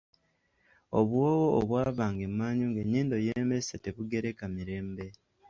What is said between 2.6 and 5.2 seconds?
ng'ennyindo y'emmese tebugireka mirembe!